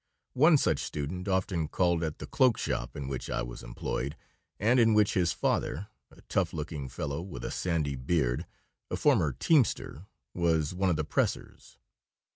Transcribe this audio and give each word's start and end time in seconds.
One 0.33 0.57
such 0.57 0.79
student 0.79 1.27
often 1.27 1.67
called 1.67 2.03
at 2.03 2.17
the 2.17 2.25
cloak 2.25 2.57
shop 2.57 2.95
in 2.97 3.07
which 3.07 3.29
I 3.29 3.43
was 3.43 3.61
employed, 3.61 4.17
and 4.59 4.79
in 4.79 4.95
which 4.95 5.13
his 5.13 5.31
father 5.31 5.89
a 6.09 6.21
tough 6.23 6.53
looking 6.53 6.89
fellow 6.89 7.21
with 7.21 7.45
a 7.45 7.51
sandy 7.51 7.95
beard, 7.95 8.47
a 8.89 8.97
former 8.97 9.31
teamster 9.31 10.07
was 10.33 10.73
one 10.73 10.89
of 10.89 10.95
the 10.95 11.03
pressers. 11.03 11.77